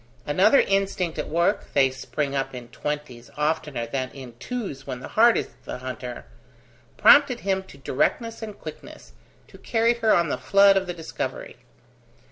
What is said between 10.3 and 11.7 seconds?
flood of the discovery.